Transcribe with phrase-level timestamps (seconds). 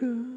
[0.00, 0.33] We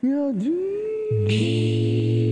[0.00, 0.32] 你好
[1.26, 2.27] ，G。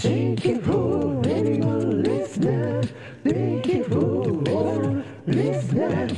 [0.00, 2.82] Thank you for anyone listener.
[3.22, 6.08] Thank you for all listener.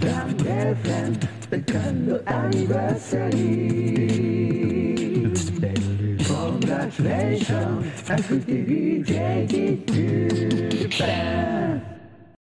[0.00, 3.36] Down there, friend, the kind of anniversary.
[6.26, 9.04] Congratulations, I could be